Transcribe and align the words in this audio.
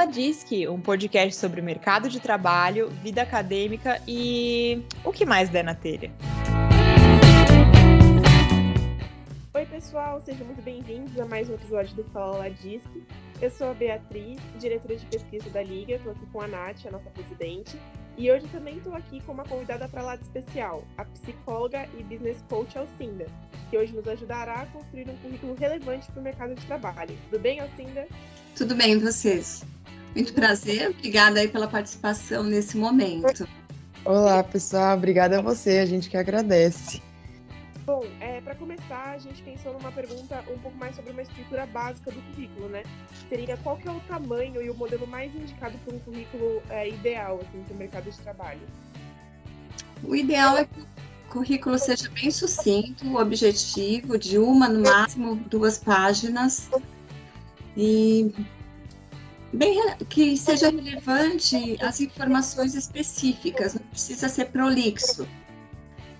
Fala 0.00 0.12
Disque, 0.12 0.66
um 0.66 0.80
podcast 0.80 1.36
sobre 1.36 1.60
mercado 1.60 2.08
de 2.08 2.20
trabalho, 2.20 2.88
vida 3.02 3.20
acadêmica 3.20 4.00
e 4.08 4.82
o 5.04 5.12
que 5.12 5.26
mais 5.26 5.50
der 5.50 5.62
na 5.62 5.74
telha. 5.74 6.10
Oi, 9.52 9.66
pessoal, 9.66 10.22
sejam 10.24 10.46
muito 10.46 10.62
bem-vindos 10.62 11.20
a 11.20 11.26
mais 11.26 11.50
um 11.50 11.54
episódio 11.54 11.94
do 11.96 12.04
Fala 12.04 12.48
Disque. 12.48 13.06
Eu 13.42 13.50
sou 13.50 13.72
a 13.72 13.74
Beatriz, 13.74 14.38
diretora 14.58 14.96
de 14.96 15.04
pesquisa 15.04 15.50
da 15.50 15.62
Liga, 15.62 15.96
estou 15.96 16.12
aqui 16.12 16.24
com 16.32 16.40
a 16.40 16.48
Nath, 16.48 16.86
a 16.86 16.92
nossa 16.92 17.10
presidente, 17.10 17.78
e 18.16 18.32
hoje 18.32 18.46
também 18.46 18.78
estou 18.78 18.94
aqui 18.94 19.20
com 19.20 19.32
uma 19.32 19.44
convidada 19.44 19.86
para 19.86 20.00
lá 20.00 20.16
de 20.16 20.22
especial, 20.22 20.82
a 20.96 21.04
psicóloga 21.04 21.86
e 21.98 22.02
business 22.04 22.42
coach 22.48 22.78
Alcinda, 22.78 23.26
que 23.68 23.76
hoje 23.76 23.94
nos 23.94 24.08
ajudará 24.08 24.62
a 24.62 24.66
construir 24.66 25.10
um 25.10 25.16
currículo 25.18 25.54
relevante 25.56 26.10
para 26.10 26.20
o 26.20 26.24
mercado 26.24 26.54
de 26.54 26.64
trabalho. 26.64 27.14
Tudo 27.28 27.42
bem, 27.42 27.60
Alcinda? 27.60 28.08
Tudo 28.56 28.74
bem, 28.74 28.98
vocês? 28.98 29.62
Muito 30.14 30.32
prazer, 30.34 30.90
obrigada 30.90 31.40
aí 31.40 31.48
pela 31.48 31.68
participação 31.68 32.42
nesse 32.42 32.76
momento. 32.76 33.48
Olá, 34.04 34.42
pessoal, 34.42 34.96
obrigada 34.96 35.38
a 35.38 35.42
você, 35.42 35.78
a 35.78 35.86
gente 35.86 36.10
que 36.10 36.16
agradece. 36.16 37.00
Bom, 37.86 38.04
é, 38.20 38.40
para 38.40 38.54
começar, 38.54 39.12
a 39.14 39.18
gente 39.18 39.42
pensou 39.42 39.72
numa 39.72 39.92
pergunta 39.92 40.44
um 40.50 40.58
pouco 40.58 40.76
mais 40.78 40.96
sobre 40.96 41.12
uma 41.12 41.22
estrutura 41.22 41.66
básica 41.66 42.10
do 42.10 42.20
currículo, 42.22 42.68
né? 42.68 42.82
Seria 43.28 43.56
qual 43.58 43.76
que 43.76 43.88
é 43.88 43.90
o 43.90 44.00
tamanho 44.00 44.60
e 44.60 44.68
o 44.68 44.74
modelo 44.74 45.06
mais 45.06 45.34
indicado 45.34 45.78
para 45.84 45.94
um 45.94 45.98
currículo 46.00 46.62
é, 46.70 46.88
ideal 46.88 47.40
assim, 47.42 47.62
para 47.62 47.74
o 47.74 47.76
mercado 47.76 48.10
de 48.10 48.18
trabalho? 48.18 48.60
O 50.02 50.14
ideal 50.14 50.58
é 50.58 50.64
que 50.64 50.80
o 50.80 50.86
currículo 51.30 51.78
seja 51.78 52.08
bem 52.10 52.30
sucinto, 52.30 53.16
objetivo, 53.16 54.18
de 54.18 54.38
uma, 54.38 54.68
no 54.68 54.82
máximo 54.82 55.36
duas 55.36 55.78
páginas, 55.78 56.68
e 57.76 58.32
bem 59.52 59.94
que 60.08 60.36
seja 60.36 60.70
relevante 60.70 61.76
as 61.80 62.00
informações 62.00 62.74
específicas, 62.74 63.74
não 63.74 63.82
precisa 63.82 64.28
ser 64.28 64.46
prolixo. 64.46 65.26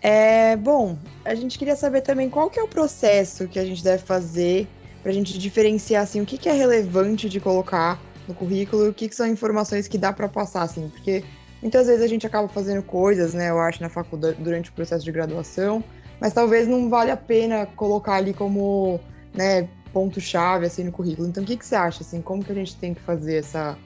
É, 0.02 0.56
bom, 0.56 0.98
a 1.24 1.34
gente 1.34 1.58
queria 1.58 1.76
saber 1.76 2.00
também 2.00 2.30
qual 2.30 2.48
que 2.48 2.58
é 2.58 2.62
o 2.62 2.68
processo 2.68 3.46
que 3.46 3.58
a 3.58 3.64
gente 3.64 3.84
deve 3.84 4.02
fazer 4.02 4.66
para 5.02 5.10
a 5.10 5.14
gente 5.14 5.38
diferenciar 5.38 6.02
assim, 6.02 6.20
o 6.20 6.26
que, 6.26 6.38
que 6.38 6.48
é 6.48 6.52
relevante 6.52 7.28
de 7.28 7.40
colocar 7.40 8.00
no 8.26 8.34
currículo 8.34 8.86
e 8.86 8.88
o 8.88 8.94
que, 8.94 9.08
que 9.08 9.14
são 9.14 9.26
informações 9.26 9.88
que 9.88 9.98
dá 9.98 10.12
para 10.12 10.28
passar, 10.28 10.62
assim, 10.62 10.88
porque 10.88 11.24
muitas 11.60 11.86
vezes 11.86 12.02
a 12.02 12.06
gente 12.06 12.26
acaba 12.26 12.48
fazendo 12.48 12.82
coisas, 12.82 13.34
né, 13.34 13.50
eu 13.50 13.58
acho, 13.58 13.82
na 13.82 13.88
faculdade, 13.88 14.36
durante 14.40 14.70
o 14.70 14.72
processo 14.72 15.04
de 15.04 15.12
graduação, 15.12 15.82
mas 16.20 16.32
talvez 16.32 16.66
não 16.66 16.88
vale 16.88 17.10
a 17.10 17.16
pena 17.16 17.66
colocar 17.66 18.14
ali 18.14 18.32
como, 18.32 19.00
né, 19.34 19.68
ponto-chave 19.92 20.66
assim 20.66 20.84
no 20.84 20.92
currículo. 20.92 21.28
Então, 21.28 21.42
o 21.42 21.46
que, 21.46 21.56
que 21.56 21.66
você 21.66 21.74
acha 21.74 22.02
assim? 22.02 22.20
Como 22.20 22.44
que 22.44 22.52
a 22.52 22.54
gente 22.54 22.76
tem 22.76 22.94
que 22.94 23.00
fazer 23.00 23.36
essa 23.36 23.76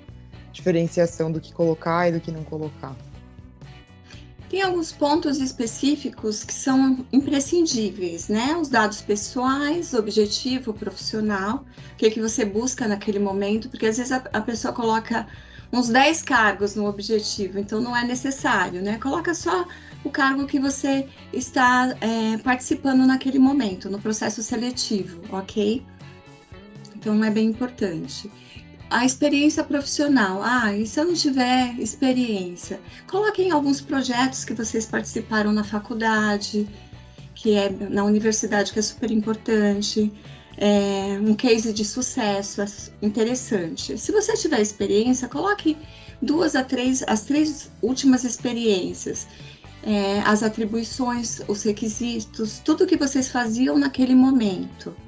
diferenciação 0.52 1.30
do 1.30 1.40
que 1.40 1.52
colocar 1.52 2.08
e 2.08 2.12
do 2.12 2.20
que 2.20 2.30
não 2.30 2.44
colocar? 2.44 2.94
Tem 4.48 4.62
alguns 4.62 4.92
pontos 4.92 5.40
específicos 5.40 6.44
que 6.44 6.54
são 6.54 7.04
imprescindíveis, 7.12 8.28
né? 8.28 8.56
Os 8.56 8.68
dados 8.68 9.00
pessoais, 9.00 9.94
objetivo 9.94 10.72
profissional, 10.72 11.64
o 11.92 11.96
que, 11.96 12.06
é 12.06 12.10
que 12.10 12.20
você 12.20 12.44
busca 12.44 12.86
naquele 12.86 13.18
momento, 13.18 13.68
porque 13.68 13.86
às 13.86 13.96
vezes 13.96 14.12
a, 14.12 14.22
a 14.32 14.40
pessoa 14.40 14.72
coloca 14.72 15.26
uns 15.72 15.88
10 15.88 16.22
cargos 16.22 16.76
no 16.76 16.86
objetivo, 16.86 17.58
então 17.58 17.80
não 17.80 17.96
é 17.96 18.04
necessário, 18.04 18.80
né? 18.80 18.96
Coloca 18.98 19.34
só 19.34 19.66
o 20.04 20.10
cargo 20.10 20.46
que 20.46 20.60
você 20.60 21.08
está 21.32 21.96
é, 22.00 22.36
participando 22.38 23.04
naquele 23.06 23.40
momento, 23.40 23.90
no 23.90 23.98
processo 23.98 24.40
seletivo, 24.40 25.20
ok? 25.32 25.84
Então 27.04 27.22
é 27.22 27.30
bem 27.30 27.48
importante. 27.48 28.30
A 28.88 29.04
experiência 29.04 29.62
profissional. 29.62 30.40
Ah, 30.42 30.74
e 30.74 30.86
se 30.86 30.98
eu 30.98 31.04
não 31.04 31.12
tiver 31.12 31.78
experiência? 31.78 32.80
Coloquem 33.06 33.50
alguns 33.50 33.78
projetos 33.82 34.42
que 34.42 34.54
vocês 34.54 34.86
participaram 34.86 35.52
na 35.52 35.62
faculdade, 35.62 36.66
que 37.34 37.52
é 37.52 37.68
na 37.68 38.04
universidade, 38.04 38.72
que 38.72 38.78
é 38.78 38.82
super 38.82 39.10
importante. 39.10 40.10
É, 40.56 41.18
um 41.20 41.34
case 41.34 41.74
de 41.74 41.84
sucesso 41.84 42.62
interessante. 43.02 43.98
Se 43.98 44.10
você 44.10 44.32
tiver 44.34 44.62
experiência, 44.62 45.28
coloque 45.28 45.76
duas 46.22 46.56
a 46.56 46.64
três, 46.64 47.04
as 47.06 47.24
três 47.24 47.70
últimas 47.82 48.24
experiências, 48.24 49.26
é, 49.82 50.20
as 50.20 50.42
atribuições, 50.42 51.42
os 51.48 51.64
requisitos, 51.64 52.60
tudo 52.64 52.86
que 52.86 52.96
vocês 52.96 53.28
faziam 53.28 53.76
naquele 53.76 54.14
momento 54.14 55.03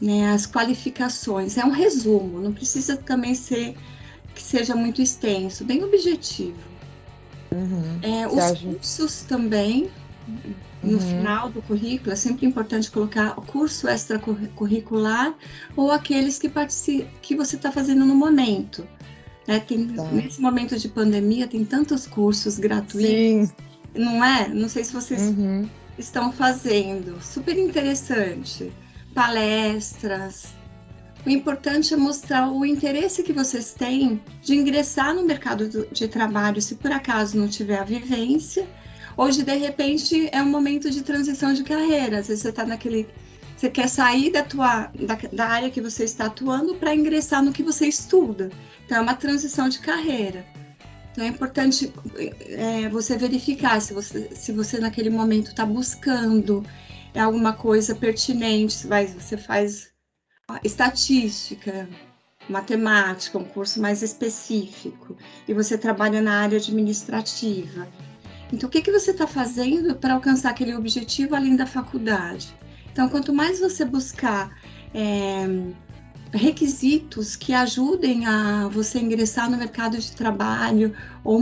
né, 0.00 0.32
as 0.32 0.46
qualificações. 0.46 1.56
É 1.56 1.64
um 1.64 1.70
resumo, 1.70 2.40
não 2.40 2.52
precisa 2.52 2.96
também 2.96 3.34
ser 3.34 3.76
que 4.34 4.42
seja 4.42 4.74
muito 4.74 5.00
extenso, 5.00 5.64
bem 5.64 5.84
objetivo. 5.84 6.58
Uhum. 7.52 7.98
É, 8.02 8.26
os 8.26 8.38
acha? 8.38 8.66
cursos 8.66 9.22
também, 9.22 9.88
no 10.82 10.94
uhum. 10.94 11.00
final 11.00 11.48
do 11.48 11.62
currículo, 11.62 12.12
é 12.12 12.16
sempre 12.16 12.46
importante 12.46 12.90
colocar 12.90 13.38
o 13.38 13.42
curso 13.42 13.88
extracurricular 13.88 15.34
ou 15.76 15.92
aqueles 15.92 16.38
que, 16.38 16.50
que 17.22 17.36
você 17.36 17.56
está 17.56 17.70
fazendo 17.70 18.04
no 18.04 18.14
momento. 18.14 18.86
Né? 19.46 19.60
Tem, 19.60 19.86
tá. 19.88 20.02
Nesse 20.10 20.40
momento 20.40 20.76
de 20.76 20.88
pandemia, 20.88 21.46
tem 21.46 21.64
tantos 21.64 22.06
cursos 22.06 22.58
gratuitos. 22.58 23.48
Sim. 23.48 23.52
Não 23.94 24.24
é? 24.24 24.48
Não 24.48 24.68
sei 24.68 24.82
se 24.82 24.92
vocês 24.92 25.22
uhum. 25.22 25.68
estão 25.96 26.32
fazendo. 26.32 27.22
Super 27.22 27.56
interessante 27.56 28.72
palestras. 29.14 30.54
O 31.24 31.30
importante 31.30 31.94
é 31.94 31.96
mostrar 31.96 32.50
o 32.50 32.66
interesse 32.66 33.22
que 33.22 33.32
vocês 33.32 33.72
têm 33.72 34.22
de 34.42 34.54
ingressar 34.54 35.14
no 35.14 35.24
mercado 35.24 35.88
de 35.90 36.06
trabalho, 36.06 36.60
se 36.60 36.74
por 36.74 36.92
acaso 36.92 37.38
não 37.38 37.48
tiver 37.48 37.78
a 37.78 37.84
vivência. 37.84 38.68
Hoje, 39.16 39.42
de 39.42 39.54
repente, 39.56 40.28
é 40.32 40.42
um 40.42 40.50
momento 40.50 40.90
de 40.90 41.02
transição 41.02 41.54
de 41.54 41.62
carreira. 41.62 42.18
Às 42.18 42.28
vezes 42.28 42.42
você 42.42 42.50
está 42.50 42.66
naquele. 42.66 43.08
Você 43.56 43.70
quer 43.70 43.88
sair 43.88 44.32
da, 44.32 44.42
tua, 44.42 44.90
da, 44.94 45.14
da 45.32 45.46
área 45.46 45.70
que 45.70 45.80
você 45.80 46.04
está 46.04 46.26
atuando 46.26 46.74
para 46.74 46.94
ingressar 46.94 47.42
no 47.42 47.52
que 47.52 47.62
você 47.62 47.86
estuda. 47.86 48.50
Então, 48.84 48.98
é 48.98 49.00
uma 49.00 49.14
transição 49.14 49.68
de 49.68 49.78
carreira. 49.78 50.44
Então, 51.12 51.24
é 51.24 51.28
importante 51.28 51.90
é, 52.48 52.88
você 52.90 53.16
verificar 53.16 53.80
se 53.80 53.94
você, 53.94 54.28
se 54.34 54.52
você 54.52 54.78
naquele 54.78 55.08
momento 55.08 55.50
está 55.50 55.64
buscando 55.64 56.66
é 57.14 57.20
alguma 57.20 57.52
coisa 57.52 57.94
pertinente, 57.94 58.74
você, 58.74 58.88
vai, 58.88 59.06
você 59.06 59.36
faz 59.36 59.92
estatística, 60.62 61.88
matemática, 62.48 63.38
um 63.38 63.44
curso 63.44 63.80
mais 63.80 64.02
específico, 64.02 65.16
e 65.48 65.54
você 65.54 65.78
trabalha 65.78 66.20
na 66.20 66.40
área 66.40 66.58
administrativa. 66.58 67.88
Então, 68.52 68.68
o 68.68 68.70
que, 68.70 68.82
que 68.82 68.90
você 68.90 69.12
está 69.12 69.26
fazendo 69.26 69.94
para 69.94 70.14
alcançar 70.14 70.50
aquele 70.50 70.74
objetivo 70.74 71.34
além 71.34 71.56
da 71.56 71.64
faculdade? 71.64 72.54
Então, 72.92 73.08
quanto 73.08 73.32
mais 73.32 73.58
você 73.58 73.84
buscar 73.84 74.50
é, 74.92 75.46
requisitos 76.34 77.36
que 77.36 77.54
ajudem 77.54 78.26
a 78.26 78.68
você 78.68 78.98
ingressar 78.98 79.48
no 79.48 79.56
mercado 79.56 79.96
de 79.98 80.12
trabalho 80.12 80.92
ou, 81.22 81.40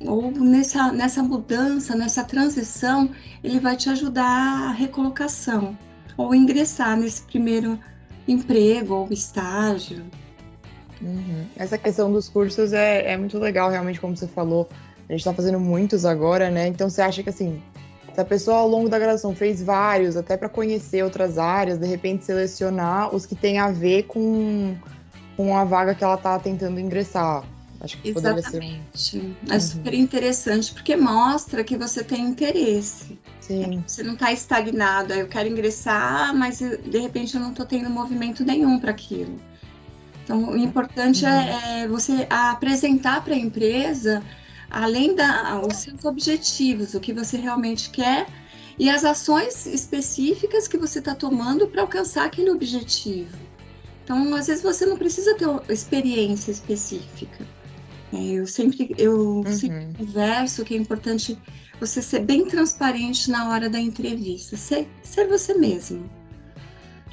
ou 0.00 0.30
nessa, 0.30 0.92
nessa 0.92 1.22
mudança, 1.22 1.96
nessa 1.96 2.22
transição, 2.22 3.10
ele 3.42 3.58
vai 3.58 3.76
te 3.76 3.90
ajudar 3.90 4.68
a 4.68 4.72
recolocação 4.72 5.76
ou 6.16 6.34
ingressar 6.34 6.96
nesse 6.96 7.22
primeiro 7.22 7.78
emprego 8.28 8.94
ou 8.94 9.08
estágio. 9.10 10.04
Uhum. 11.02 11.46
Essa 11.56 11.76
questão 11.76 12.12
dos 12.12 12.28
cursos 12.28 12.72
é, 12.72 13.12
é 13.12 13.16
muito 13.16 13.38
legal, 13.38 13.70
realmente, 13.70 14.00
como 14.00 14.16
você 14.16 14.28
falou. 14.28 14.68
A 15.08 15.12
gente 15.12 15.20
está 15.20 15.34
fazendo 15.34 15.58
muitos 15.58 16.04
agora, 16.04 16.50
né? 16.50 16.68
Então 16.68 16.88
você 16.88 17.02
acha 17.02 17.22
que 17.22 17.30
assim, 17.30 17.60
se 18.20 18.22
a 18.22 18.24
pessoa 18.26 18.58
ao 18.58 18.68
longo 18.68 18.88
da 18.88 18.98
graduação 18.98 19.34
fez 19.34 19.62
vários, 19.62 20.14
até 20.14 20.36
para 20.36 20.48
conhecer 20.48 21.02
outras 21.02 21.38
áreas, 21.38 21.78
de 21.78 21.86
repente 21.86 22.24
selecionar 22.24 23.14
os 23.14 23.24
que 23.24 23.34
têm 23.34 23.58
a 23.58 23.70
ver 23.70 24.02
com, 24.04 24.76
com 25.36 25.56
a 25.56 25.64
vaga 25.64 25.94
que 25.94 26.04
ela 26.04 26.16
está 26.16 26.38
tentando 26.38 26.78
ingressar. 26.78 27.42
Acho 27.80 27.96
que 27.96 28.10
Exatamente. 28.10 28.82
Ser... 28.92 29.34
É 29.48 29.54
uhum. 29.54 29.60
super 29.60 29.94
interessante, 29.94 30.74
porque 30.74 30.94
mostra 30.96 31.64
que 31.64 31.78
você 31.78 32.04
tem 32.04 32.20
interesse. 32.26 33.18
Sim. 33.40 33.82
Você 33.86 34.02
não 34.02 34.12
está 34.12 34.30
estagnado, 34.30 35.14
eu 35.14 35.26
quero 35.26 35.48
ingressar, 35.48 36.36
mas 36.36 36.58
de 36.58 36.98
repente 36.98 37.34
eu 37.34 37.40
não 37.40 37.50
estou 37.50 37.64
tendo 37.64 37.88
movimento 37.88 38.44
nenhum 38.44 38.78
para 38.78 38.90
aquilo. 38.90 39.40
Então, 40.24 40.50
o 40.50 40.56
importante 40.58 41.24
uhum. 41.24 41.30
é, 41.30 41.82
é 41.84 41.88
você 41.88 42.26
apresentar 42.28 43.24
para 43.24 43.32
a 43.32 43.38
empresa 43.38 44.22
além 44.70 45.14
da 45.14 45.60
os 45.60 45.76
seus 45.76 46.04
objetivos, 46.04 46.94
o 46.94 47.00
que 47.00 47.12
você 47.12 47.36
realmente 47.36 47.90
quer 47.90 48.26
e 48.78 48.88
as 48.88 49.04
ações 49.04 49.66
específicas 49.66 50.66
que 50.66 50.78
você 50.78 51.00
está 51.00 51.14
tomando 51.14 51.66
para 51.66 51.82
alcançar 51.82 52.24
aquele 52.24 52.50
objetivo. 52.50 53.36
Então, 54.04 54.34
às 54.34 54.46
vezes 54.46 54.62
você 54.62 54.86
não 54.86 54.96
precisa 54.96 55.34
ter 55.34 55.46
experiência 55.68 56.50
específica. 56.50 57.46
É, 58.12 58.16
eu 58.16 58.46
sempre 58.46 58.94
eu 58.98 59.16
uhum. 59.16 59.52
sempre 59.52 59.92
converso 59.98 60.64
que 60.64 60.74
é 60.74 60.78
importante 60.78 61.38
você 61.78 62.02
ser 62.02 62.20
bem 62.20 62.46
transparente 62.46 63.30
na 63.30 63.50
hora 63.50 63.68
da 63.70 63.78
entrevista, 63.78 64.56
ser, 64.56 64.88
ser 65.02 65.28
você 65.28 65.54
mesmo. 65.54 66.10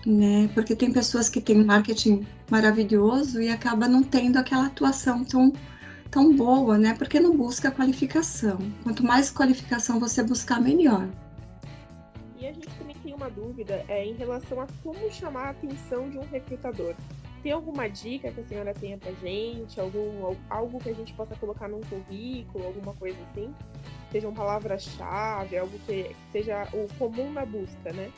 né? 0.05 0.49
Porque 0.53 0.75
tem 0.75 0.91
pessoas 0.91 1.29
que 1.29 1.39
têm 1.41 1.63
marketing 1.63 2.25
maravilhoso 2.49 3.41
e 3.41 3.49
acaba 3.49 3.87
não 3.87 4.03
tendo 4.03 4.37
aquela 4.37 4.67
atuação 4.67 5.23
tão 5.23 5.53
tão 6.09 6.35
boa, 6.35 6.77
né? 6.77 6.95
Porque 6.97 7.19
não 7.19 7.35
busca 7.35 7.71
qualificação. 7.71 8.57
Quanto 8.83 9.03
mais 9.03 9.31
qualificação 9.31 9.99
você 9.99 10.23
buscar, 10.23 10.61
melhor. 10.61 11.07
E 12.39 12.45
a 12.47 12.53
gente 12.53 12.69
também 12.77 12.95
tem 13.03 13.13
uma 13.13 13.29
dúvida 13.29 13.83
é, 13.87 14.05
em 14.05 14.13
relação 14.13 14.61
a 14.61 14.67
como 14.83 15.11
chamar 15.11 15.47
a 15.47 15.49
atenção 15.49 16.09
de 16.09 16.17
um 16.17 16.25
recrutador. 16.25 16.95
Tem 17.43 17.51
alguma 17.51 17.87
dica 17.87 18.31
que 18.31 18.41
a 18.41 18.45
senhora 18.45 18.73
tenha 18.73 18.97
pra 18.97 19.11
gente? 19.13 19.79
Algum, 19.79 20.35
algo 20.49 20.79
que 20.79 20.89
a 20.89 20.93
gente 20.93 21.13
possa 21.13 21.35
colocar 21.35 21.67
num 21.67 21.81
currículo, 21.81 22.65
alguma 22.65 22.93
coisa 22.93 23.17
assim? 23.31 23.53
Sejam 24.11 24.33
palavras-chave, 24.33 25.57
algo 25.57 25.77
que 25.85 26.15
seja 26.31 26.67
o 26.73 26.87
comum 26.97 27.31
na 27.31 27.45
busca, 27.45 27.93
né? 27.93 28.11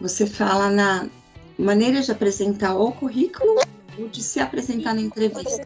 Você 0.00 0.26
fala 0.26 0.70
na 0.70 1.08
maneira 1.58 2.02
de 2.02 2.12
apresentar 2.12 2.76
o 2.76 2.92
currículo 2.92 3.56
ou 3.98 4.08
de 4.08 4.22
se 4.22 4.40
apresentar 4.40 4.94
na 4.94 5.00
entrevista? 5.00 5.64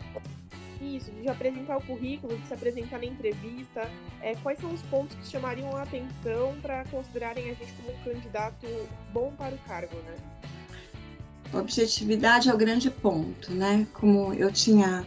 De 1.20 1.28
apresentar 1.28 1.76
o 1.76 1.82
currículo, 1.82 2.36
de 2.36 2.46
se 2.46 2.54
apresentar 2.54 2.98
na 2.98 3.06
entrevista. 3.06 3.88
É, 4.22 4.34
quais 4.36 4.58
são 4.58 4.72
os 4.72 4.82
pontos 4.82 5.16
que 5.16 5.26
chamariam 5.26 5.76
a 5.76 5.82
atenção 5.82 6.56
para 6.62 6.84
considerarem 6.84 7.50
a 7.50 7.54
gente 7.54 7.72
como 7.74 7.96
um 7.96 8.02
candidato 8.02 8.66
bom 9.12 9.32
para 9.36 9.54
o 9.54 9.58
cargo, 9.58 9.96
né? 9.96 10.16
Objetividade 11.52 12.48
é 12.48 12.54
o 12.54 12.56
grande 12.56 12.90
ponto, 12.90 13.52
né? 13.52 13.86
Como 13.92 14.32
eu 14.34 14.52
tinha 14.52 15.04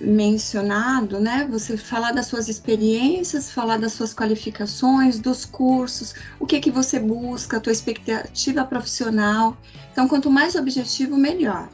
mencionado, 0.00 1.18
né? 1.18 1.46
Você 1.50 1.76
falar 1.76 2.12
das 2.12 2.26
suas 2.26 2.48
experiências, 2.48 3.50
falar 3.50 3.78
das 3.78 3.92
suas 3.92 4.14
qualificações, 4.14 5.18
dos 5.18 5.44
cursos, 5.44 6.14
o 6.38 6.46
que 6.46 6.60
que 6.60 6.70
você 6.70 7.00
busca, 7.00 7.56
a 7.56 7.60
tua 7.60 7.72
expectativa 7.72 8.64
profissional. 8.64 9.56
Então, 9.90 10.06
quanto 10.06 10.30
mais 10.30 10.54
objetivo, 10.54 11.16
melhor. 11.16 11.68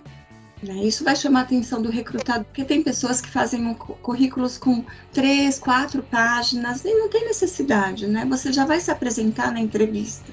Né? 0.64 0.84
Isso 0.84 1.04
vai 1.04 1.14
chamar 1.14 1.40
a 1.40 1.42
atenção 1.42 1.82
do 1.82 1.90
recrutador, 1.90 2.44
porque 2.44 2.64
tem 2.64 2.82
pessoas 2.82 3.20
que 3.20 3.28
fazem 3.28 3.74
currículos 3.74 4.56
com 4.56 4.82
três, 5.12 5.58
quatro 5.58 6.02
páginas 6.02 6.84
e 6.84 6.94
não 6.94 7.08
tem 7.10 7.26
necessidade, 7.26 8.06
né? 8.06 8.24
Você 8.30 8.50
já 8.50 8.64
vai 8.64 8.80
se 8.80 8.90
apresentar 8.90 9.52
na 9.52 9.60
entrevista, 9.60 10.32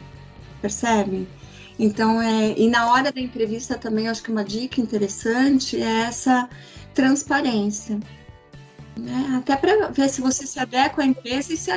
percebe? 0.62 1.28
Então, 1.78 2.22
é, 2.22 2.58
e 2.58 2.70
na 2.70 2.92
hora 2.92 3.12
da 3.12 3.20
entrevista 3.20 3.78
também, 3.78 4.08
acho 4.08 4.24
que 4.24 4.32
uma 4.32 4.44
dica 4.44 4.80
interessante 4.80 5.82
é 5.82 6.04
essa 6.04 6.48
transparência. 6.94 8.00
Né? 8.98 9.36
Até 9.38 9.58
para 9.58 9.90
ver 9.90 10.08
se 10.08 10.22
você 10.22 10.46
se 10.48 10.60
adequa 10.60 11.04
à 11.04 11.06
empresa 11.06 11.52
e 11.52 11.58
se, 11.58 11.72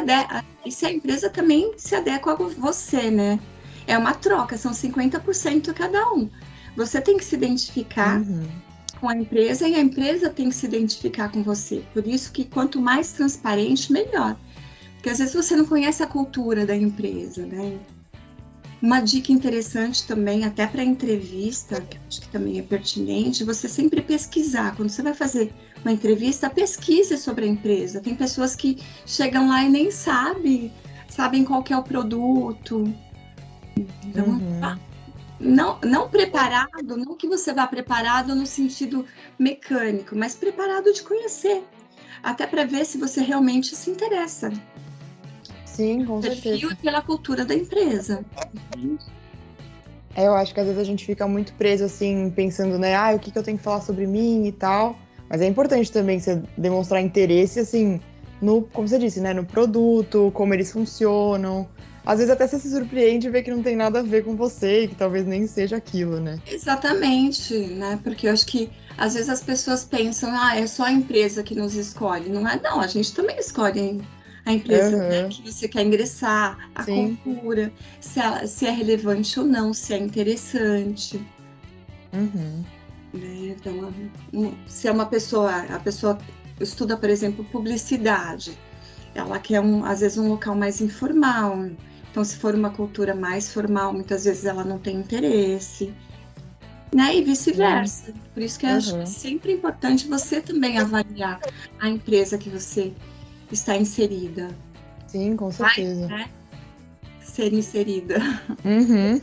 e 0.65 0.71
se 0.71 0.87
a 0.87 0.93
empresa 0.93 1.29
também 1.29 1.73
se 1.77 1.97
adequa 1.97 2.33
a 2.33 2.37
você, 2.37 3.11
né? 3.11 3.41
É 3.87 3.99
uma 3.99 4.15
troca, 4.15 4.57
são 4.57 4.73
50% 4.73 5.73
cada 5.75 6.13
um. 6.13 6.31
Você 6.77 7.01
tem 7.01 7.17
que 7.17 7.25
se 7.25 7.35
identificar 7.35 8.21
uhum. 8.21 8.47
com 9.01 9.09
a 9.09 9.17
empresa 9.17 9.69
e 9.69 9.75
a 9.75 9.81
empresa 9.81 10.31
tem 10.31 10.49
que 10.49 10.55
se 10.55 10.67
identificar 10.67 11.31
com 11.31 11.43
você. 11.43 11.83
Por 11.93 12.07
isso 12.07 12.33
que 12.33 12.45
quanto 12.45 12.81
mais 12.81 13.13
transparente, 13.13 13.93
melhor. 13.93 14.37
Porque 14.95 15.11
às 15.11 15.19
vezes 15.19 15.35
você 15.35 15.55
não 15.55 15.67
conhece 15.67 16.03
a 16.03 16.07
cultura 16.07 16.65
da 16.65 16.75
empresa, 16.75 17.47
né? 17.47 17.79
Uma 18.81 19.01
dica 19.01 19.33
interessante 19.33 20.07
também, 20.07 20.45
até 20.45 20.67
para 20.67 20.85
entrevista, 20.85 21.81
que 21.81 21.99
acho 22.07 22.21
que 22.23 22.29
também 22.29 22.59
é 22.59 22.63
pertinente, 22.63 23.45
você 23.45 23.69
sempre 23.69 24.03
pesquisar. 24.03 24.77
Quando 24.77 24.91
você 24.91 25.03
vai 25.03 25.15
fazer 25.15 25.53
uma 25.83 25.93
entrevista, 25.93 26.51
pesquise 26.51 27.17
sobre 27.17 27.45
a 27.45 27.49
empresa. 27.49 28.01
Tem 28.01 28.15
pessoas 28.15 28.57
que 28.57 28.79
chegam 29.07 29.49
lá 29.49 29.63
e 29.63 29.71
nem 29.71 29.91
sabem, 29.91 30.73
sabem 31.09 31.45
qual 31.45 31.65
é 31.71 31.77
o 31.77 31.83
produto. 31.83 32.93
Então, 34.05 34.27
uhum. 34.27 34.61
Não, 35.45 35.79
não 35.85 36.09
preparado, 36.09 36.97
não 36.97 37.15
que 37.15 37.29
você 37.29 37.53
vá 37.53 37.67
preparado 37.67 38.35
no 38.35 38.47
sentido 38.47 39.05
mecânico, 39.39 40.17
mas 40.17 40.35
preparado 40.35 40.93
de 40.93 41.03
conhecer. 41.03 41.63
Até 42.23 42.47
para 42.47 42.65
ver 42.65 42.87
se 42.87 42.97
você 42.97 43.21
realmente 43.21 43.77
se 43.77 43.91
interessa 43.91 44.51
Sim, 45.67 46.07
com 46.07 46.21
perfil 46.21 46.53
certeza. 46.53 46.73
e 46.73 46.77
pela 46.77 47.03
cultura 47.03 47.45
da 47.45 47.55
empresa. 47.55 48.25
É, 50.17 50.27
eu 50.27 50.35
acho 50.35 50.55
que 50.55 50.61
às 50.61 50.67
vezes 50.67 50.81
a 50.81 50.85
gente 50.85 51.05
fica 51.05 51.27
muito 51.29 51.53
preso 51.55 51.85
assim, 51.85 52.31
pensando, 52.31 52.79
né, 52.79 52.95
ah, 52.95 53.13
o 53.15 53.19
que, 53.19 53.31
que 53.31 53.39
eu 53.39 53.43
tenho 53.43 53.59
que 53.59 53.65
falar 53.65 53.83
sobre 53.83 54.07
mim 54.07 54.47
e 54.47 54.53
tal. 54.53 54.97
Mas 55.29 55.43
é 55.43 55.47
importante 55.47 55.93
também 55.93 56.19
você 56.19 56.43
demonstrar 56.57 57.03
interesse, 57.03 57.61
assim, 57.61 58.01
no, 58.41 58.63
como 58.63 58.89
você 58.89 58.99
disse, 58.99 59.21
né, 59.21 59.35
no 59.35 59.45
produto, 59.45 60.31
como 60.33 60.55
eles 60.55 60.73
funcionam. 60.73 61.69
Às 62.07 62.19
vezes 62.19 62.31
até 62.31 62.47
você 62.47 62.59
se 62.59 62.71
surpreende 62.71 63.31
ver 63.31 63.43
que 63.43 63.51
não 63.51 63.63
tem 63.63 63.75
nada 63.75 64.01
a 64.01 64.03
ver 64.03 64.25
com 64.25 64.37
você 64.37 64.85
e 64.85 64.89
que 64.89 64.95
talvez 64.95 65.27
nem 65.27 65.47
seja 65.47 65.77
aquilo, 65.77 66.21
né? 66.21 66.39
Exatamente, 66.47 67.55
né? 67.59 67.99
Porque 68.03 68.29
eu 68.29 68.33
acho 68.33 68.47
que 68.47 68.71
às 68.99 69.15
vezes 69.15 69.31
as 69.31 69.43
pessoas 69.43 69.85
pensam, 69.85 70.31
ah, 70.33 70.57
é 70.57 70.67
só 70.67 70.85
a 70.85 70.93
empresa 70.93 71.43
que 71.43 71.55
nos 71.55 71.75
escolhe. 71.75 72.29
Não 72.29 72.47
é, 72.47 72.61
não, 72.61 72.81
a 72.81 72.87
gente 72.87 73.15
também 73.15 73.39
escolhe 73.39 74.03
a 74.45 74.53
empresa 74.53 74.97
uhum. 74.97 75.09
né, 75.09 75.29
que 75.29 75.51
você 75.51 75.67
quer 75.67 75.83
ingressar, 75.83 76.69
a 76.75 76.83
Sim. 76.83 77.17
cultura, 77.25 77.73
se, 78.01 78.21
ela, 78.21 78.47
se 78.47 78.67
é 78.67 78.71
relevante 78.71 79.41
ou 79.41 79.47
não, 79.47 79.73
se 79.73 79.95
é 79.95 79.99
interessante. 79.99 81.25
Uhum. 82.13 82.63
Né? 83.15 83.57
Então, 83.57 84.53
se 84.67 84.89
é 84.89 84.93
uma 84.93 85.07
pessoa, 85.07 85.51
a 85.51 85.79
pessoa 85.79 86.19
estuda, 86.61 86.97
por 86.97 87.09
exemplo, 87.09 87.45
publicidade, 87.47 88.59
ela 89.15 89.39
quer 89.39 89.61
um, 89.61 89.85
às 89.85 90.01
vezes 90.01 90.19
um 90.19 90.29
local 90.29 90.55
mais 90.55 90.81
informal. 90.81 91.71
Então, 92.15 92.23
se 92.23 92.37
for 92.37 92.55
uma 92.55 92.71
cultura 92.71 93.13
mais 93.13 93.53
formal, 93.53 93.93
muitas 93.93 94.25
vezes 94.25 94.45
ela 94.45 94.63
não 94.63 94.79
tem 94.79 94.99
interesse. 94.99 95.93
Né? 96.95 97.17
E 97.17 97.25
vice-versa. 97.25 98.15
Por 98.33 98.41
isso 98.41 98.57
que 98.57 98.67
eu 98.67 98.71
uhum. 98.71 98.77
acho 98.77 98.95
que 98.95 99.01
é 99.01 99.07
sempre 99.07 99.53
importante 99.53 100.07
você 100.07 100.41
também 100.41 100.79
avaliar 100.79 101.41
a 101.81 101.89
empresa 101.89 102.39
que 102.39 102.49
você 102.49 102.93
está 103.51 103.77
inserida. 103.77 104.47
Sim, 105.09 105.35
com 105.35 105.51
certeza. 105.51 106.07
Vai, 106.07 106.19
né? 106.19 106.31
Ser 107.21 107.53
inserida. 107.53 108.21
Uhum. 108.65 109.21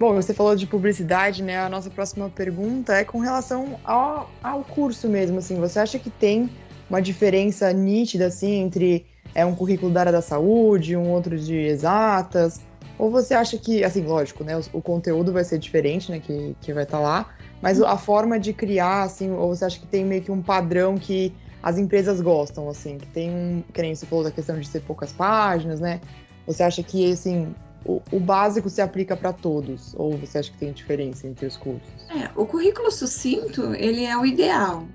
Bom, 0.00 0.14
você 0.14 0.32
falou 0.32 0.56
de 0.56 0.66
publicidade, 0.66 1.42
né? 1.42 1.58
A 1.58 1.68
nossa 1.68 1.90
próxima 1.90 2.30
pergunta 2.30 2.94
é 2.94 3.04
com 3.04 3.18
relação 3.18 3.78
ao, 3.84 4.30
ao 4.42 4.64
curso 4.64 5.06
mesmo, 5.06 5.36
assim. 5.36 5.60
Você 5.60 5.80
acha 5.80 5.98
que 5.98 6.08
tem 6.08 6.48
uma 6.88 7.02
diferença 7.02 7.70
nítida, 7.74 8.28
assim, 8.28 8.54
entre 8.62 9.04
é, 9.36 9.44
um 9.44 9.54
currículo 9.54 9.92
da 9.92 10.00
área 10.00 10.12
da 10.12 10.22
saúde, 10.22 10.96
um 10.96 11.10
outro 11.10 11.38
de 11.38 11.54
exatas? 11.54 12.58
Ou 12.98 13.10
você 13.10 13.34
acha 13.34 13.58
que, 13.58 13.84
assim, 13.84 14.02
lógico, 14.02 14.42
né? 14.42 14.56
O, 14.56 14.78
o 14.78 14.80
conteúdo 14.80 15.30
vai 15.30 15.44
ser 15.44 15.58
diferente, 15.58 16.10
né? 16.10 16.18
Que, 16.18 16.56
que 16.58 16.72
vai 16.72 16.84
estar 16.84 16.96
tá 16.96 17.02
lá. 17.02 17.28
Mas 17.60 17.78
a 17.82 17.98
forma 17.98 18.40
de 18.40 18.54
criar, 18.54 19.02
assim, 19.02 19.30
ou 19.30 19.54
você 19.54 19.66
acha 19.66 19.78
que 19.78 19.86
tem 19.86 20.06
meio 20.06 20.22
que 20.22 20.32
um 20.32 20.40
padrão 20.40 20.96
que 20.96 21.34
as 21.62 21.76
empresas 21.76 22.22
gostam, 22.22 22.66
assim, 22.70 22.96
que 22.96 23.06
tem 23.08 23.30
um, 23.30 23.62
que 23.74 23.82
nem 23.82 23.94
você 23.94 24.06
falou 24.06 24.24
da 24.24 24.30
questão 24.30 24.58
de 24.58 24.66
ser 24.66 24.80
poucas 24.80 25.12
páginas, 25.12 25.80
né? 25.80 26.00
Você 26.46 26.62
acha 26.62 26.82
que, 26.82 27.12
assim, 27.12 27.54
o, 27.84 28.00
o 28.10 28.18
básico 28.18 28.70
se 28.70 28.80
aplica 28.80 29.14
para 29.14 29.34
todos? 29.34 29.94
Ou 29.98 30.16
você 30.16 30.38
acha 30.38 30.50
que 30.50 30.56
tem 30.56 30.72
diferença 30.72 31.26
entre 31.26 31.44
os 31.44 31.58
cursos? 31.58 31.92
É, 32.08 32.30
o 32.34 32.46
currículo 32.46 32.90
sucinto, 32.90 33.74
ele 33.74 34.06
é 34.06 34.16
o 34.16 34.24
ideal. 34.24 34.88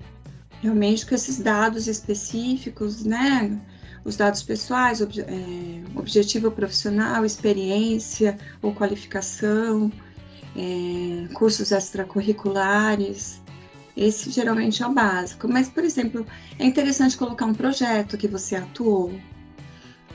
Realmente 0.60 1.06
com 1.06 1.14
esses 1.14 1.38
dados 1.38 1.86
específicos, 1.86 3.04
né? 3.04 3.60
Os 4.04 4.16
dados 4.16 4.42
pessoais, 4.42 5.00
ob, 5.00 5.20
é, 5.20 5.98
objetivo 5.98 6.50
profissional, 6.50 7.24
experiência 7.24 8.36
ou 8.60 8.74
qualificação, 8.74 9.92
é, 10.56 11.32
cursos 11.34 11.70
extracurriculares, 11.70 13.40
esse 13.96 14.30
geralmente 14.30 14.82
é 14.82 14.86
o 14.86 14.92
básico. 14.92 15.48
Mas, 15.48 15.68
por 15.68 15.84
exemplo, 15.84 16.26
é 16.58 16.64
interessante 16.64 17.16
colocar 17.16 17.46
um 17.46 17.54
projeto 17.54 18.16
que 18.16 18.26
você 18.26 18.56
atuou 18.56 19.12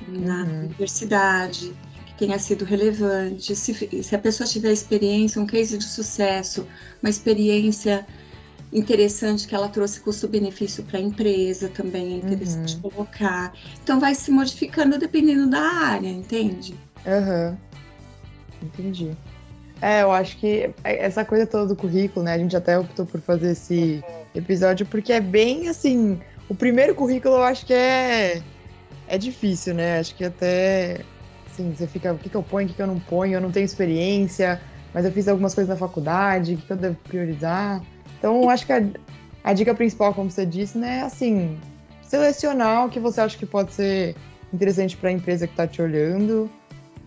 na 0.08 0.44
uhum. 0.44 0.66
universidade, 0.66 1.74
que 2.06 2.14
tenha 2.16 2.40
sido 2.40 2.66
relevante. 2.66 3.56
Se, 3.56 4.04
se 4.04 4.16
a 4.16 4.20
pessoa 4.20 4.48
tiver 4.48 4.72
experiência, 4.72 5.42
um 5.42 5.46
case 5.46 5.78
de 5.78 5.86
sucesso, 5.86 6.68
uma 7.02 7.10
experiência 7.10 8.06
interessante 8.72 9.48
que 9.48 9.56
ela 9.56 9.70
trouxe 9.70 10.00
custo-benefício 10.02 10.84
para 10.84 11.00
a 11.00 11.02
empresa 11.02 11.70
também 11.70 12.14
é 12.14 12.18
interessante 12.18 12.76
uhum. 12.76 12.90
colocar. 12.90 13.54
Então 13.84 14.00
vai 14.00 14.14
se 14.14 14.30
modificando 14.32 14.98
dependendo 14.98 15.50
da 15.50 15.62
área, 15.62 16.10
entende? 16.10 16.76
Aham. 17.06 17.58
Uhum. 18.62 18.68
Entendi. 18.68 19.16
É, 19.82 20.02
eu 20.02 20.12
acho 20.12 20.38
que 20.38 20.72
essa 20.84 21.24
coisa 21.24 21.46
toda 21.46 21.68
do 21.68 21.76
currículo, 21.76 22.26
né? 22.26 22.34
A 22.34 22.38
gente 22.38 22.58
até 22.58 22.78
optou 22.78 23.06
por 23.06 23.22
fazer 23.22 23.52
esse 23.52 24.04
episódio 24.34 24.86
porque 24.86 25.14
é 25.14 25.22
bem 25.22 25.70
assim. 25.70 26.20
O 26.50 26.56
primeiro 26.56 26.96
currículo 26.96 27.36
eu 27.36 27.44
acho 27.44 27.66
que 27.66 27.74
é, 27.74 28.42
é 29.08 29.18
difícil, 29.18 29.76
né? 29.76 30.00
Acho 30.00 30.16
que 30.16 30.24
até. 30.26 31.02
Assim, 31.46 31.72
você 31.74 31.86
fica. 31.86 32.14
O 32.14 32.18
que, 32.18 32.30
que 32.30 32.36
eu 32.36 32.42
ponho, 32.42 32.66
o 32.66 32.70
que, 32.70 32.76
que 32.76 32.82
eu 32.82 32.88
não 32.88 33.00
ponho? 33.00 33.36
Eu 33.36 33.42
não 33.42 33.52
tenho 33.52 33.66
experiência, 33.66 34.60
mas 34.94 35.06
eu 35.06 35.12
fiz 35.12 35.28
algumas 35.28 35.54
coisas 35.54 35.70
na 35.70 35.78
faculdade, 35.78 36.56
o 36.56 36.58
que, 36.58 36.66
que 36.66 36.74
eu 36.74 36.78
devo 36.78 36.96
priorizar? 37.08 37.82
Então, 38.18 38.50
acho 38.50 38.66
que 38.66 38.74
a, 38.74 38.84
a 39.44 39.54
dica 39.54 39.74
principal, 39.74 40.14
como 40.14 40.30
você 40.30 40.46
disse, 40.46 40.78
né? 40.78 41.00
É 41.00 41.02
assim. 41.02 41.58
Selecionar 42.02 42.86
o 42.86 42.90
que 42.90 43.00
você 43.00 43.22
acha 43.22 43.38
que 43.38 43.46
pode 43.46 43.74
ser 43.74 44.16
interessante 44.54 44.96
para 44.96 45.10
a 45.10 45.12
empresa 45.12 45.46
que 45.46 45.54
está 45.54 45.68
te 45.68 45.82
olhando 45.82 46.50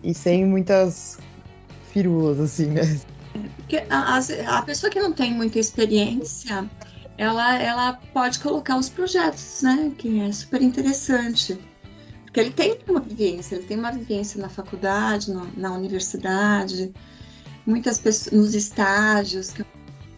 e 0.03 0.13
sem 0.13 0.45
muitas 0.45 1.17
firulas, 1.91 2.39
assim, 2.39 2.67
né? 2.67 2.81
Porque 3.57 3.83
a, 3.89 4.19
a, 4.47 4.61
pessoa 4.61 4.91
que 4.91 4.99
não 4.99 5.13
tem 5.13 5.33
muita 5.33 5.57
experiência, 5.57 6.69
ela, 7.17 7.57
ela 7.61 7.93
pode 8.13 8.39
colocar 8.39 8.77
os 8.77 8.89
projetos, 8.89 9.61
né? 9.63 9.91
Que 9.97 10.19
é 10.21 10.31
super 10.31 10.61
interessante. 10.61 11.57
Porque 12.23 12.39
ele 12.39 12.51
tem 12.51 12.77
uma 12.87 12.99
vivência, 12.99 13.55
ele 13.55 13.65
tem 13.65 13.77
uma 13.77 13.91
vivência 13.91 14.39
na 14.41 14.49
faculdade, 14.49 15.31
no, 15.31 15.49
na 15.57 15.73
universidade, 15.73 16.93
muitas 17.65 17.99
pessoas 17.99 18.31
nos 18.31 18.55
estágios, 18.55 19.51
que 19.51 19.65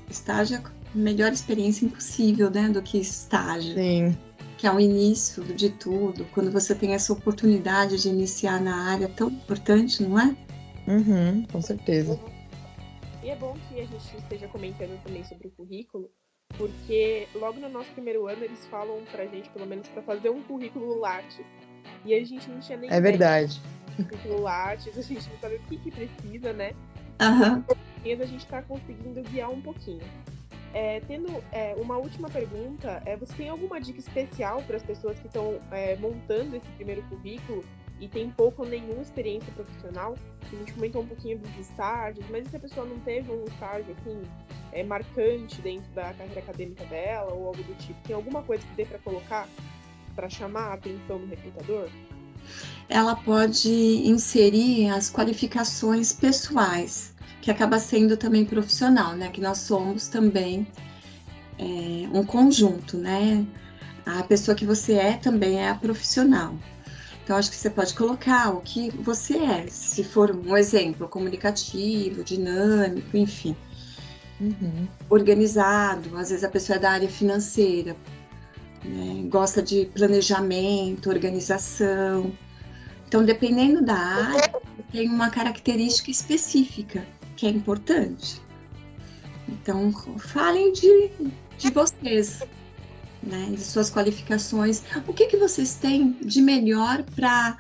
estágio 0.10 0.58
é 0.58 0.62
melhor 0.94 1.32
experiência 1.32 1.86
impossível, 1.86 2.50
né? 2.50 2.70
Do 2.70 2.82
que 2.82 2.98
estágio. 3.00 3.74
Sim. 3.74 4.18
Que 4.58 4.68
é 4.68 4.72
o 4.72 4.80
início 4.80 5.44
de 5.44 5.70
tudo, 5.70 6.26
quando 6.34 6.52
você 6.52 6.74
tem 6.74 6.94
essa 6.94 7.12
oportunidade 7.12 8.02
de 8.02 8.10
iniciar 8.10 8.62
na 8.62 8.92
área 8.92 9.10
tão 9.10 9.28
importante, 9.28 10.04
não 10.04 10.20
é? 10.20 10.36
Uhum, 10.88 11.46
com 11.52 11.62
certeza. 11.62 12.20
E 13.22 13.30
é 13.30 13.36
bom 13.36 13.56
que 13.68 13.80
a 13.80 13.86
gente 13.86 14.18
esteja 14.18 14.48
comentando 14.48 15.02
também 15.04 15.24
sobre 15.24 15.48
o 15.48 15.52
currículo, 15.52 16.10
porque 16.58 17.28
logo 17.36 17.60
no 17.60 17.70
nosso 17.70 17.90
primeiro 17.92 18.28
ano 18.28 18.44
eles 18.44 18.66
falam 18.68 19.02
pra 19.12 19.26
gente, 19.26 19.50
pelo 19.50 19.66
menos, 19.66 19.88
para 19.90 20.02
fazer 20.02 20.30
um 20.30 20.42
currículo 20.44 21.00
Lattes. 21.00 21.46
E 22.06 22.14
a 22.14 22.24
gente 22.24 22.50
não 22.50 22.60
tinha 22.60 22.78
nem 22.78 22.90
É 22.90 23.00
verdade. 23.00 23.62
currículo 23.96 24.42
Lattes, 24.42 24.88
a 24.98 25.02
gente 25.02 25.30
não 25.30 25.40
sabe 25.40 25.56
o 25.56 25.60
que, 25.62 25.78
que 25.78 25.92
precisa, 25.92 26.54
né? 26.54 26.74
Aham. 27.20 27.64
E 28.04 28.12
a 28.12 28.26
gente 28.26 28.44
está 28.44 28.62
conseguindo 28.62 29.22
guiar 29.24 29.50
um 29.50 29.62
pouquinho. 29.62 30.04
É, 30.74 31.02
tendo 31.02 31.30
é, 31.52 31.76
uma 31.78 31.98
última 31.98 32.30
pergunta, 32.30 33.02
é, 33.06 33.16
você 33.16 33.34
tem 33.34 33.50
alguma 33.50 33.80
dica 33.80 34.00
especial 34.00 34.62
para 34.64 34.78
as 34.78 34.84
pessoas 34.84 35.20
que 35.20 35.28
estão 35.28 35.60
é, 35.72 35.96
montando 35.98 36.56
esse 36.56 36.68
primeiro 36.76 37.04
currículo 37.04 37.64
e 38.00 38.08
tem 38.08 38.30
pouco 38.32 38.64
ou 38.64 38.68
nenhuma 38.68 39.02
experiência 39.02 39.54
profissional? 39.54 40.16
A 40.42 40.56
gente 40.56 40.74
comentou 40.74 41.04
um 41.04 41.08
pouquinho 41.08 41.38
dos 41.38 41.56
estágios, 41.58 42.26
mas 42.30 42.48
se 42.48 42.56
a 42.56 42.60
pessoa 42.60 42.86
não 42.88 43.00
teve 43.02 43.32
um 43.32 43.44
estágio 43.46 43.96
assim, 44.00 44.22
é, 44.72 44.84
marcante 44.84 45.62
dentro 45.62 45.92
da 45.92 46.12
carreira 46.14 46.40
acadêmica 46.40 46.86
dela 46.86 47.32
ou 47.32 47.48
algo 47.48 47.64
do 47.64 47.76
tipo? 47.76 48.00
Tem 48.04 48.16
alguma 48.16 48.42
coisa 48.42 48.66
que 48.66 48.76
dê 48.76 48.86
para 48.86 48.98
colocar 49.00 49.48
para 50.16 50.30
chamar 50.30 50.72
a 50.72 50.74
atenção 50.74 51.20
do 51.20 51.28
recrutador? 51.28 51.88
Ela 52.90 53.16
pode 53.16 53.70
inserir 53.70 54.90
as 54.90 55.10
qualificações 55.10 56.12
pessoais, 56.12 57.13
que 57.44 57.52
acaba 57.52 57.78
sendo 57.78 58.16
também 58.16 58.46
profissional, 58.46 59.18
né? 59.18 59.28
Que 59.28 59.42
nós 59.42 59.58
somos 59.58 60.08
também 60.08 60.66
é, 61.60 62.08
um 62.14 62.24
conjunto, 62.24 62.96
né? 62.98 63.46
A 64.06 64.24
pessoa 64.24 64.56
que 64.56 64.66
você 64.66 64.94
é 64.94 65.18
também 65.18 65.60
é 65.60 65.70
a 65.70 65.76
profissional. 65.76 66.56
Então, 67.22 67.36
acho 67.36 67.50
que 67.50 67.58
você 67.58 67.70
pode 67.70 67.94
colocar 67.96 68.50
o 68.52 68.62
que 68.62 68.90
você 68.92 69.38
é, 69.38 69.68
se 69.68 70.06
for 70.06 70.34
um 70.34 70.56
exemplo 70.56 71.06
comunicativo, 71.10 72.24
dinâmico, 72.24 73.18
enfim, 73.18 73.58
Uhum. 74.40 74.88
organizado. 75.10 76.18
Às 76.18 76.30
vezes 76.30 76.46
a 76.46 76.50
pessoa 76.50 76.78
é 76.78 76.80
da 76.80 76.92
área 76.92 77.10
financeira, 77.10 77.94
né? 78.86 79.28
gosta 79.30 79.62
de 79.62 79.86
planejamento, 79.94 81.10
organização. 81.10 82.32
Então, 83.06 83.24
dependendo 83.26 83.82
da 83.84 83.96
área, 83.96 84.54
tem 84.94 85.10
uma 85.10 85.30
característica 85.30 86.10
específica 86.10 87.06
que 87.36 87.46
é 87.48 87.50
importante. 87.50 88.42
Então, 89.48 89.92
falem 90.18 90.72
de, 90.74 91.12
de 91.58 91.70
vocês, 91.72 92.42
né? 93.22 93.48
de 93.52 93.62
suas 93.62 93.92
qualificações. 93.92 94.84
O 95.08 95.14
que, 95.14 95.28
que 95.28 95.38
vocês 95.38 95.76
têm 95.76 96.14
de 96.22 96.42
melhor 96.42 97.04
para 97.16 97.58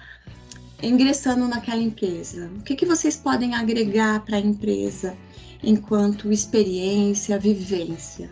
ingressando 0.81 1.47
naquela 1.47 1.81
empresa? 1.81 2.49
O 2.57 2.61
que, 2.61 2.75
que 2.75 2.85
vocês 2.85 3.17
podem 3.17 3.55
agregar 3.55 4.21
para 4.21 4.37
a 4.37 4.39
empresa 4.39 5.15
enquanto 5.63 6.31
experiência, 6.31 7.39
vivência? 7.39 8.29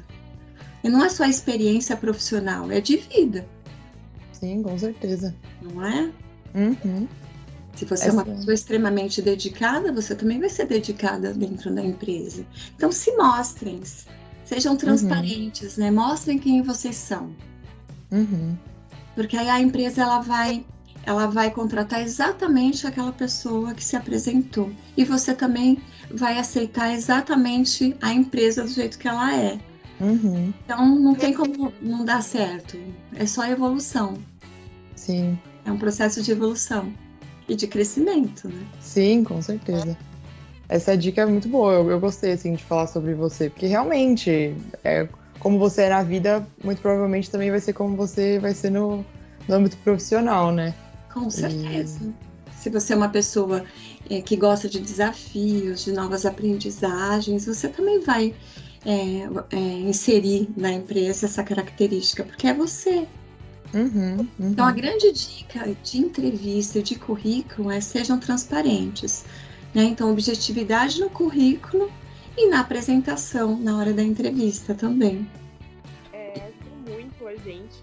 E 0.83 0.89
não 0.89 1.03
é 1.03 1.09
só 1.09 1.25
experiência 1.25 1.95
profissional, 1.95 2.71
é 2.71 2.81
de 2.81 2.97
vida, 2.97 3.47
Sim, 4.33 4.63
com 4.63 4.77
certeza. 4.77 5.35
não 5.61 5.85
é? 5.85 6.11
Uhum. 6.55 7.07
Se 7.75 7.85
você 7.85 8.09
é 8.09 8.11
uma 8.11 8.21
Essa- 8.21 8.31
pessoa 8.31 8.53
extremamente 8.53 9.21
dedicada, 9.21 9.91
você 9.91 10.13
também 10.13 10.39
vai 10.39 10.49
ser 10.49 10.65
dedicada 10.67 11.33
dentro 11.33 11.73
da 11.73 11.83
empresa. 11.83 12.45
Então, 12.75 12.91
se 12.91 13.15
mostrem, 13.15 13.81
sejam 14.45 14.75
transparentes, 14.75 15.77
né? 15.77 15.89
Mostrem 15.89 16.37
quem 16.37 16.61
vocês 16.61 16.95
são. 16.95 17.33
Uhum. 18.11 18.55
Porque 19.15 19.37
aí 19.37 19.49
a 19.49 19.59
empresa 19.59 20.01
ela 20.01 20.19
vai, 20.19 20.65
ela 21.05 21.27
vai 21.27 21.49
contratar 21.51 22.01
exatamente 22.01 22.85
aquela 22.85 23.11
pessoa 23.11 23.73
que 23.73 23.83
se 23.83 23.95
apresentou. 23.95 24.71
E 24.95 25.03
você 25.03 25.33
também 25.33 25.79
vai 26.13 26.37
aceitar 26.37 26.93
exatamente 26.93 27.95
a 28.01 28.13
empresa 28.13 28.63
do 28.63 28.69
jeito 28.69 28.99
que 28.99 29.07
ela 29.07 29.33
é. 29.35 29.59
Uhum. 29.99 30.53
Então 30.65 30.95
não 30.99 31.15
tem 31.15 31.33
como 31.33 31.71
não 31.81 32.03
dar 32.03 32.21
certo. 32.21 32.77
É 33.15 33.25
só 33.25 33.45
evolução. 33.45 34.17
Sim. 34.95 35.37
É 35.65 35.71
um 35.71 35.77
processo 35.77 36.21
de 36.21 36.31
evolução 36.31 36.91
e 37.47 37.55
de 37.55 37.67
crescimento, 37.67 38.47
né? 38.47 38.65
Sim, 38.79 39.23
com 39.23 39.41
certeza. 39.41 39.97
Essa 40.69 40.95
dica 40.95 41.21
é 41.21 41.25
muito 41.25 41.47
boa. 41.49 41.73
Eu, 41.73 41.91
eu 41.91 41.99
gostei 41.99 42.31
assim 42.31 42.53
de 42.53 42.63
falar 42.63 42.87
sobre 42.87 43.13
você, 43.13 43.49
porque 43.49 43.65
realmente 43.65 44.55
é 44.83 45.07
como 45.39 45.57
você 45.57 45.83
é 45.83 45.89
na 45.89 46.03
vida, 46.03 46.47
muito 46.63 46.81
provavelmente 46.81 47.29
também 47.29 47.49
vai 47.49 47.59
ser 47.59 47.73
como 47.73 47.95
você 47.97 48.39
vai 48.39 48.53
ser 48.53 48.69
no, 48.69 49.03
no 49.47 49.55
âmbito 49.55 49.75
profissional, 49.77 50.51
né? 50.51 50.73
Com 51.11 51.29
certeza. 51.29 52.13
Se 52.57 52.69
você 52.69 52.93
é 52.93 52.95
uma 52.95 53.09
pessoa 53.09 53.65
é, 54.09 54.21
que 54.21 54.35
gosta 54.35 54.69
de 54.69 54.79
desafios, 54.79 55.83
de 55.83 55.91
novas 55.91 56.25
aprendizagens, 56.27 57.47
você 57.47 57.67
também 57.67 57.99
vai 58.01 58.35
é, 58.85 59.55
é, 59.55 59.57
inserir 59.57 60.47
na 60.55 60.71
empresa 60.71 61.25
essa 61.25 61.43
característica, 61.43 62.23
porque 62.23 62.47
é 62.47 62.53
você. 62.53 63.07
Uhum, 63.73 64.17
uhum. 64.17 64.27
Então, 64.39 64.65
a 64.65 64.71
grande 64.71 65.11
dica 65.11 65.73
de 65.83 65.97
entrevista 65.97 66.79
e 66.79 66.83
de 66.83 66.95
currículo 66.95 67.71
é 67.71 67.79
sejam 67.79 68.19
transparentes. 68.19 69.25
Né? 69.73 69.83
Então, 69.83 70.11
objetividade 70.11 70.99
no 70.99 71.09
currículo 71.09 71.91
e 72.37 72.47
na 72.47 72.61
apresentação, 72.61 73.57
na 73.57 73.77
hora 73.77 73.93
da 73.93 74.03
entrevista 74.03 74.73
também. 74.73 75.27
É, 76.11 76.51
muito 76.89 77.27
a 77.27 77.35
gente, 77.35 77.81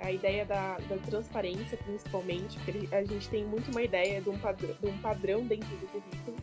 a 0.00 0.12
ideia 0.12 0.44
da, 0.44 0.78
da 0.88 0.96
transparência, 0.98 1.76
principalmente, 1.78 2.58
porque 2.64 2.88
a 2.94 3.04
gente 3.04 3.28
tem 3.28 3.44
muito 3.44 3.70
uma 3.70 3.82
ideia 3.82 4.20
de 4.20 4.28
um, 4.28 4.38
padrão, 4.38 4.74
de 4.80 4.88
um 4.88 4.98
padrão 4.98 5.44
dentro 5.44 5.68
do 5.76 5.86
currículo. 5.88 6.36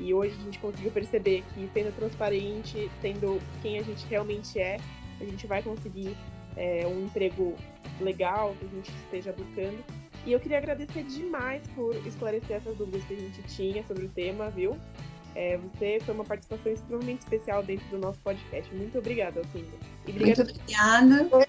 E 0.00 0.12
hoje 0.12 0.34
a 0.40 0.44
gente 0.44 0.58
conseguiu 0.58 0.90
perceber 0.90 1.44
que 1.54 1.70
sendo 1.72 1.94
transparente, 1.94 2.90
sendo 3.00 3.40
quem 3.62 3.78
a 3.78 3.82
gente 3.82 4.04
realmente 4.06 4.58
é, 4.58 4.78
a 5.20 5.24
gente 5.24 5.46
vai 5.46 5.62
conseguir 5.62 6.16
é, 6.56 6.84
um 6.86 7.04
emprego 7.04 7.54
legal 8.00 8.54
que 8.58 8.66
a 8.66 8.68
gente 8.68 8.90
esteja 9.04 9.32
buscando. 9.32 9.78
E 10.24 10.32
eu 10.32 10.40
queria 10.40 10.58
agradecer 10.58 11.02
demais 11.04 11.62
por 11.74 11.94
esclarecer 12.06 12.56
essas 12.56 12.76
dúvidas 12.76 13.02
que 13.04 13.14
a 13.14 13.18
gente 13.18 13.42
tinha 13.42 13.84
sobre 13.84 14.04
o 14.04 14.08
tema, 14.08 14.50
viu? 14.50 14.76
É, 15.34 15.58
você 15.58 15.98
foi 16.04 16.14
uma 16.14 16.24
participação 16.24 16.72
extremamente 16.72 17.20
especial 17.20 17.62
dentro 17.62 17.86
do 17.88 17.98
nosso 17.98 18.18
podcast. 18.20 18.72
Muito 18.74 18.98
obrigada, 18.98 19.40
Alcinda. 19.40 19.76
Muito 20.06 20.42
obrigada 20.42 21.46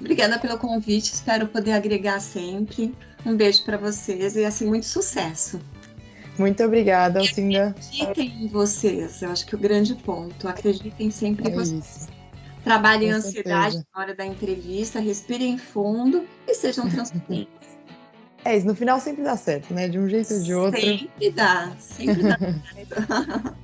obrigada. 0.00 0.38
Pelo 0.38 0.58
convite. 0.58 1.12
Espero 1.12 1.46
poder 1.48 1.72
agregar 1.72 2.20
sempre. 2.20 2.94
Um 3.24 3.36
beijo 3.36 3.64
para 3.64 3.76
vocês 3.76 4.36
e 4.36 4.44
assim 4.44 4.66
muito 4.66 4.86
sucesso. 4.86 5.60
Muito 6.38 6.62
obrigada, 6.62 7.20
Alcinda. 7.20 7.68
Acreditem 7.68 8.44
em 8.44 8.48
vocês. 8.48 9.22
Eu 9.22 9.30
acho 9.30 9.46
que 9.46 9.54
o 9.54 9.58
grande 9.58 9.94
ponto. 9.94 10.48
Acreditem 10.48 11.10
sempre 11.10 11.48
em 11.48 11.52
É 11.52 11.54
vocês. 11.54 11.84
isso. 11.84 12.08
Trabalhem 12.66 13.12
a 13.12 13.16
ansiedade 13.18 13.76
na 13.76 14.02
hora 14.02 14.12
da 14.12 14.26
entrevista, 14.26 14.98
respirem 14.98 15.56
fundo 15.56 16.26
e 16.48 16.52
sejam 16.52 16.90
transparentes. 16.90 17.78
É 18.44 18.56
isso, 18.56 18.66
no 18.66 18.74
final 18.74 18.98
sempre 18.98 19.22
dá 19.22 19.36
certo, 19.36 19.72
né? 19.72 19.86
De 19.86 20.00
um 20.00 20.08
jeito 20.08 20.34
ou 20.34 20.42
de 20.42 20.52
outro. 20.52 20.80
Sempre 20.80 21.30
dá, 21.30 21.70
sempre 21.78 22.22
dá. 22.24 22.36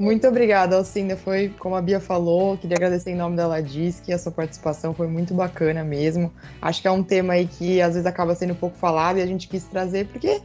Muito 0.00 0.26
obrigada, 0.26 0.74
Alcinda. 0.74 1.16
Foi 1.16 1.50
como 1.60 1.76
a 1.76 1.80
Bia 1.80 2.00
falou, 2.00 2.58
queria 2.58 2.76
agradecer 2.76 3.12
em 3.12 3.14
nome 3.14 3.36
da 3.36 3.46
Ladisc, 3.46 4.10
a 4.10 4.18
sua 4.18 4.32
participação 4.32 4.92
foi 4.92 5.06
muito 5.06 5.32
bacana 5.32 5.84
mesmo. 5.84 6.32
Acho 6.60 6.82
que 6.82 6.88
é 6.88 6.90
um 6.90 7.04
tema 7.04 7.34
aí 7.34 7.46
que 7.46 7.80
às 7.80 7.92
vezes 7.92 8.06
acaba 8.06 8.34
sendo 8.34 8.52
um 8.52 8.56
pouco 8.56 8.76
falado 8.76 9.18
e 9.18 9.22
a 9.22 9.26
gente 9.26 9.46
quis 9.46 9.62
trazer 9.62 10.08
porque 10.08 10.42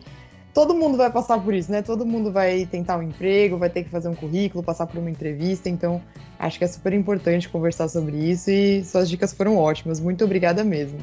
todo 0.53 0.73
mundo 0.73 0.97
vai 0.97 1.11
passar 1.11 1.39
por 1.39 1.53
isso, 1.53 1.71
né? 1.71 1.81
Todo 1.81 2.05
mundo 2.05 2.31
vai 2.31 2.65
tentar 2.65 2.97
um 2.97 3.03
emprego, 3.03 3.57
vai 3.57 3.69
ter 3.69 3.83
que 3.83 3.89
fazer 3.89 4.07
um 4.07 4.15
currículo, 4.15 4.63
passar 4.63 4.87
por 4.87 4.97
uma 4.99 5.09
entrevista, 5.09 5.69
então 5.69 6.01
acho 6.39 6.57
que 6.57 6.63
é 6.63 6.67
super 6.67 6.93
importante 6.93 7.49
conversar 7.49 7.87
sobre 7.87 8.17
isso 8.17 8.49
e 8.49 8.83
suas 8.83 9.09
dicas 9.09 9.33
foram 9.33 9.57
ótimas. 9.57 9.99
Muito 9.99 10.23
obrigada 10.25 10.63
mesmo. 10.63 10.99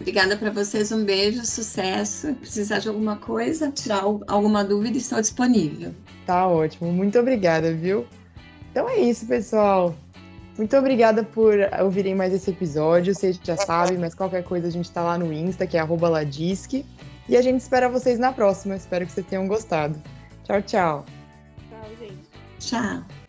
Obrigada 0.00 0.36
para 0.36 0.50
vocês, 0.50 0.90
um 0.90 1.04
beijo, 1.04 1.44
sucesso. 1.46 2.26
Se 2.28 2.32
precisar 2.34 2.80
de 2.80 2.88
alguma 2.88 3.16
coisa, 3.16 3.70
tirar 3.70 4.02
al- 4.02 4.22
alguma 4.26 4.64
dúvida, 4.64 4.98
estou 4.98 5.20
disponível. 5.20 5.92
Tá 6.26 6.48
ótimo, 6.48 6.92
muito 6.92 7.18
obrigada, 7.18 7.72
viu? 7.72 8.04
Então 8.72 8.88
é 8.88 8.98
isso, 8.98 9.24
pessoal. 9.26 9.94
Muito 10.56 10.76
obrigada 10.76 11.22
por 11.22 11.54
ouvirem 11.82 12.14
mais 12.14 12.32
esse 12.32 12.50
episódio. 12.50 13.14
Vocês 13.14 13.38
já 13.42 13.56
sabem, 13.56 13.98
mas 13.98 14.14
qualquer 14.14 14.42
coisa 14.44 14.68
a 14.68 14.70
gente 14.70 14.90
tá 14.90 15.02
lá 15.02 15.18
no 15.18 15.32
Insta, 15.32 15.66
que 15.66 15.76
é 15.76 15.82
Ladisque. 15.82 16.84
E 17.28 17.36
a 17.36 17.42
gente 17.42 17.60
espera 17.60 17.88
vocês 17.88 18.18
na 18.18 18.32
próxima. 18.32 18.76
Espero 18.76 19.06
que 19.06 19.12
vocês 19.12 19.26
tenham 19.26 19.46
gostado. 19.46 20.00
Tchau, 20.44 20.62
tchau. 20.62 21.04
Tchau, 21.70 21.90
gente. 21.98 22.28
Tchau. 22.58 23.23